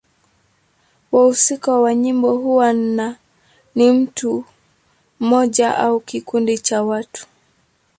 [1.11, 2.73] Wahusika wa nyimbo huwa
[3.75, 4.45] ni mtu
[5.19, 7.27] mmoja au kikundi cha watu.